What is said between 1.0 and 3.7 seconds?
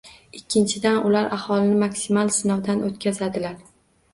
ular aholini maksimal sinovdan o'tkazadilar